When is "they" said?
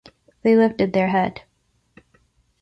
0.41-0.55